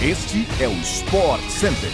[0.00, 1.90] Este é o Sport Center.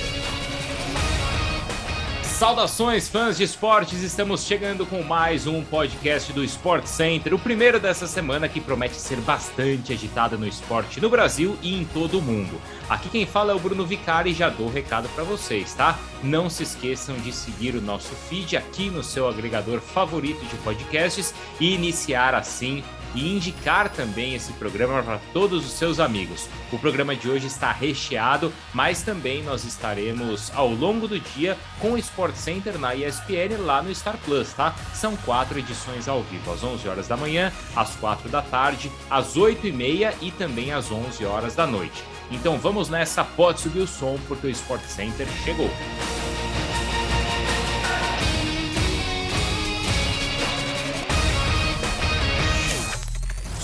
[2.23, 4.03] Saudações, fãs de esportes!
[4.03, 8.97] Estamos chegando com mais um podcast do Sport Center, o primeiro dessa semana que promete
[8.97, 12.61] ser bastante agitado no esporte no Brasil e em todo o mundo.
[12.91, 15.99] Aqui quem fala é o Bruno Vicari e já dou o recado para vocês, tá?
[16.23, 21.33] Não se esqueçam de seguir o nosso feed aqui no seu agregador favorito de podcasts
[21.59, 22.85] e iniciar assim
[23.15, 26.49] e indicar também esse programa para todos os seus amigos.
[26.73, 31.93] O programa de hoje está recheado, mas também nós estaremos ao longo do dia com
[31.93, 34.75] o Sport Center na ESPN lá no Star Plus, tá?
[34.93, 39.37] São quatro edições ao vivo, às 11 horas da manhã, às 4 da tarde, às
[39.37, 42.03] 8 e meia e também às 11 horas da noite.
[42.31, 45.71] Então vamos nessa, pode subir o som porque o Sport Center chegou.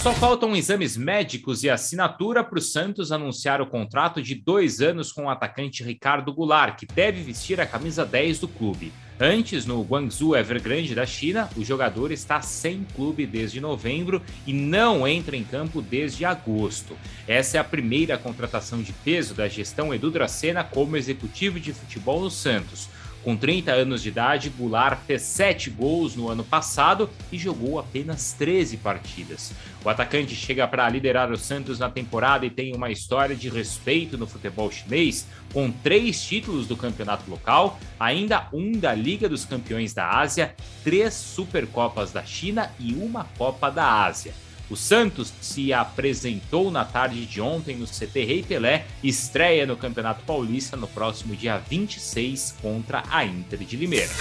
[0.03, 5.13] Só faltam exames médicos e assinatura para o Santos anunciar o contrato de dois anos
[5.13, 8.95] com o atacante Ricardo Goulart, que deve vestir a camisa 10 do clube.
[9.21, 15.07] Antes, no Guangzhou Evergrande da China, o jogador está sem clube desde novembro e não
[15.07, 16.97] entra em campo desde agosto.
[17.29, 22.23] Essa é a primeira contratação de peso da gestão Edu Dracena como executivo de futebol
[22.23, 22.89] no Santos.
[23.23, 28.33] Com 30 anos de idade, Goulart fez 7 gols no ano passado e jogou apenas
[28.33, 29.53] 13 partidas.
[29.85, 34.17] O atacante chega para liderar o Santos na temporada e tem uma história de respeito
[34.17, 39.93] no futebol chinês, com três títulos do campeonato local, ainda um da Liga dos Campeões
[39.93, 44.33] da Ásia, três Supercopas da China e uma Copa da Ásia.
[44.71, 50.23] O Santos se apresentou na tarde de ontem no CT Rei Pelé, estreia no Campeonato
[50.25, 54.13] Paulista no próximo dia 26 contra a Inter de Limeira.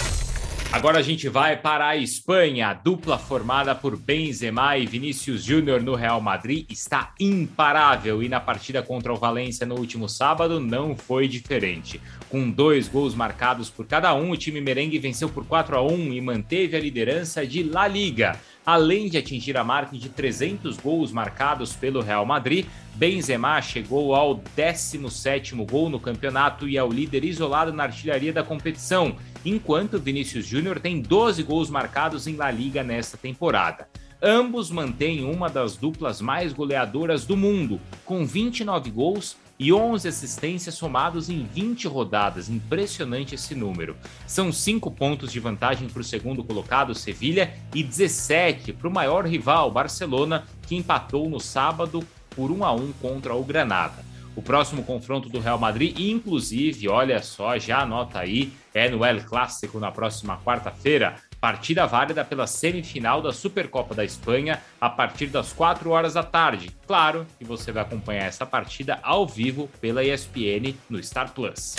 [0.72, 2.70] Agora a gente vai para a Espanha.
[2.70, 8.39] A dupla formada por Benzema e Vinícius Júnior no Real Madrid está imparável e na
[8.39, 12.00] partida contra o Valência no último sábado não foi diferente.
[12.30, 16.14] Com dois gols marcados por cada um, o time merengue venceu por 4 a 1
[16.14, 18.39] e manteve a liderança de La Liga.
[18.65, 22.65] Além de atingir a marca de 300 gols marcados pelo Real Madrid,
[22.95, 28.43] Benzema chegou ao 17º gol no campeonato e é o líder isolado na artilharia da
[28.43, 29.15] competição,
[29.45, 33.87] enquanto Vinícius Júnior tem 12 gols marcados em La Liga nesta temporada.
[34.21, 40.75] Ambos mantêm uma das duplas mais goleadoras do mundo, com 29 gols e 11 assistências
[40.75, 42.49] somados em 20 rodadas.
[42.49, 43.97] Impressionante esse número.
[44.25, 49.25] São 5 pontos de vantagem para o segundo colocado, Sevilha, e 17 para o maior
[49.25, 54.08] rival, Barcelona, que empatou no sábado por 1 a 1 contra o Granada.
[54.36, 59.21] O próximo confronto do Real Madrid, inclusive, olha só, já anota aí, é no El
[59.26, 61.15] Clássico na próxima quarta-feira.
[61.39, 66.70] Partida válida pela semifinal da Supercopa da Espanha a partir das 4 horas da tarde.
[66.86, 71.76] Claro que você vai acompanhar essa partida ao vivo pela ESPN no Star Plus.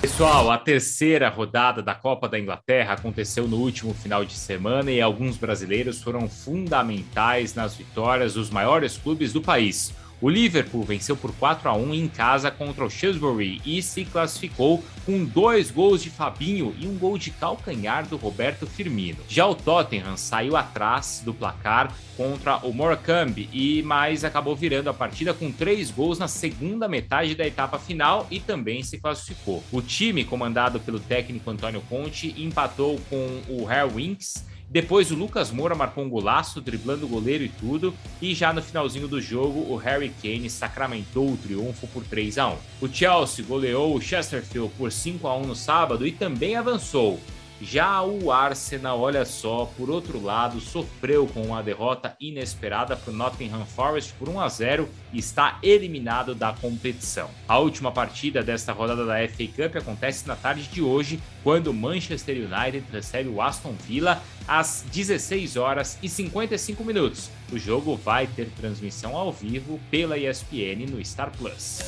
[0.00, 5.00] Pessoal, a terceira rodada da Copa da Inglaterra aconteceu no último final de semana e
[5.00, 9.92] alguns brasileiros foram fundamentais nas vitórias dos maiores clubes do país.
[10.18, 14.82] O Liverpool venceu por 4 a 1 em casa contra o Shrewsbury e se classificou
[15.04, 19.18] com dois gols de Fabinho e um gol de calcanhar do Roberto Firmino.
[19.28, 24.94] Já o Tottenham saiu atrás do placar contra o Morecambe e mais acabou virando a
[24.94, 29.62] partida com três gols na segunda metade da etapa final e também se classificou.
[29.70, 35.50] O time, comandado pelo técnico Antônio Conte, empatou com o Harry Winks depois o Lucas
[35.50, 39.72] Moura marcou um golaço, driblando o goleiro e tudo, e já no finalzinho do jogo,
[39.72, 42.56] o Harry Kane sacramentou o triunfo por 3 a 1.
[42.80, 47.20] O Chelsea goleou o Chesterfield por 5 a 1 no sábado e também avançou.
[47.60, 53.16] Já o Arsenal, olha só, por outro lado, sofreu com uma derrota inesperada para o
[53.16, 57.30] Nottingham Forest por 1 a 0 e está eliminado da competição.
[57.48, 61.74] A última partida desta rodada da FA Cup acontece na tarde de hoje, quando o
[61.74, 67.30] Manchester United recebe o Aston Villa às 16 horas e 55 minutos.
[67.50, 71.80] O jogo vai ter transmissão ao vivo pela ESPN no Star Plus.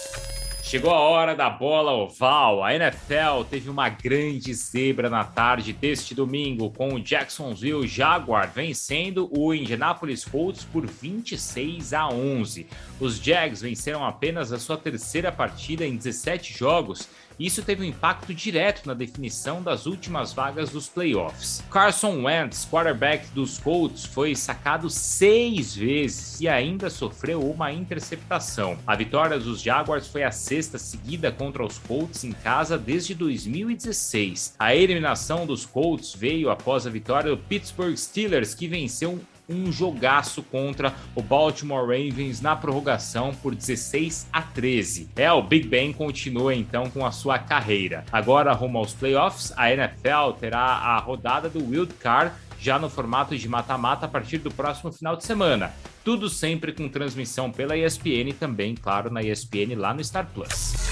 [0.69, 2.63] Chegou a hora da bola oval.
[2.63, 9.31] A NFL teve uma grande zebra na tarde deste domingo, com o Jacksonville Jaguar vencendo
[9.33, 12.67] o Indianapolis Colts por 26 a 11.
[13.01, 18.35] Os Jags venceram apenas a sua terceira partida em 17 jogos isso teve um impacto
[18.35, 21.63] direto na definição das últimas vagas dos playoffs.
[21.71, 28.79] Carson Wentz, quarterback dos Colts, foi sacado seis vezes e ainda sofreu uma interceptação.
[28.87, 34.55] A vitória dos Jaguars foi a sexta seguida contra os Colts em casa desde 2016.
[34.59, 40.43] A eliminação dos Colts veio após a vitória do Pittsburgh Steelers, que venceu um jogaço
[40.43, 45.11] contra o Baltimore Ravens na prorrogação por 16 a 13.
[45.17, 48.05] É, o Big Ben continua então com a sua carreira.
[48.13, 53.37] Agora rumo aos playoffs, a NFL terá a rodada do Wild Card já no formato
[53.37, 55.73] de mata-mata a partir do próximo final de semana.
[56.05, 60.88] Tudo sempre com transmissão pela ESPN e também, claro, na ESPN lá no Star Plus.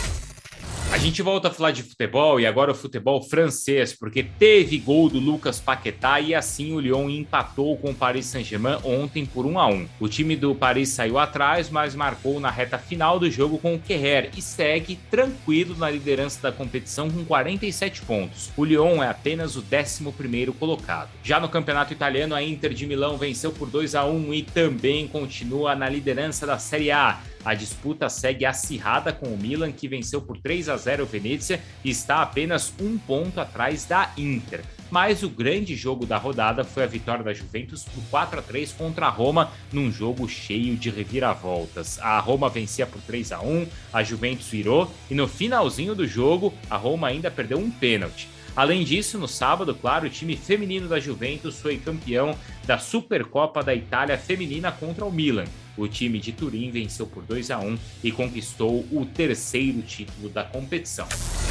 [0.96, 5.10] A gente volta a falar de futebol e agora o futebol francês, porque teve gol
[5.10, 9.58] do Lucas Paquetá e assim o Lyon empatou com o Paris Saint-Germain ontem por 1
[9.58, 9.88] a 1.
[10.00, 13.78] O time do Paris saiu atrás, mas marcou na reta final do jogo com o
[13.78, 18.50] Kerrer e segue tranquilo na liderança da competição com 47 pontos.
[18.56, 21.10] O Lyon é apenas o 11º colocado.
[21.22, 25.06] Já no campeonato italiano, a Inter de Milão venceu por 2 a 1 e também
[25.06, 27.20] continua na liderança da Série A.
[27.46, 31.62] A disputa segue acirrada com o Milan, que venceu por 3 a 0 o Venezia
[31.84, 34.64] e está apenas um ponto atrás da Inter.
[34.90, 38.72] Mas o grande jogo da rodada foi a vitória da Juventus por 4 a 3
[38.72, 42.00] contra a Roma, num jogo cheio de reviravoltas.
[42.00, 46.52] A Roma vencia por 3 a 1, a Juventus virou e no finalzinho do jogo
[46.68, 48.28] a Roma ainda perdeu um pênalti.
[48.56, 53.72] Além disso, no sábado, claro, o time feminino da Juventus foi campeão da Supercopa da
[53.72, 55.44] Itália feminina contra o Milan.
[55.76, 60.44] O time de Turim venceu por 2 a 1 e conquistou o terceiro título da
[60.44, 61.06] competição.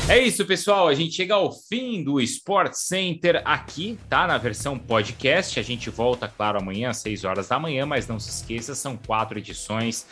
[0.07, 0.87] É isso, pessoal.
[0.87, 4.27] A gente chega ao fim do Sport Center aqui, tá?
[4.27, 5.59] Na versão podcast.
[5.59, 8.95] A gente volta, claro, amanhã às 6 horas da manhã, mas não se esqueça, são
[8.95, 10.05] quatro edições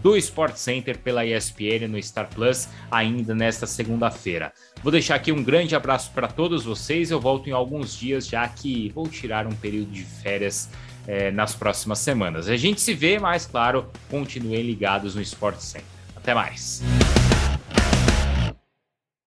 [0.00, 4.52] do Sport Center pela ESPN no Star Plus ainda nesta segunda-feira.
[4.84, 7.10] Vou deixar aqui um grande abraço para todos vocês.
[7.10, 10.70] Eu volto em alguns dias, já que vou tirar um período de férias
[11.08, 12.48] é, nas próximas semanas.
[12.48, 15.88] A gente se vê, mas claro, continuem ligados no Sport Center.
[16.14, 16.80] Até mais.